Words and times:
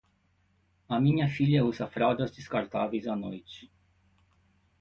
A 0.89 0.99
minha 0.99 1.29
filha 1.29 1.63
usa 1.63 1.85
fraldas 1.87 2.31
descartáveis 2.31 3.05
à 3.07 3.15
noite. 3.15 3.69